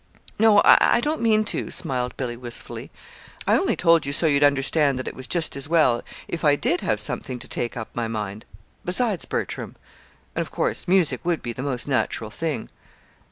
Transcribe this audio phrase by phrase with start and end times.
[0.39, 2.89] "No, I don't mean to," smiled Billy, wistfully.
[3.45, 6.55] "I only told you so you'd understand that it was just as well if I
[6.55, 8.45] did have something to take up my mind
[8.83, 9.75] besides Bertram.
[10.35, 12.69] And of course music would be the most natural thing."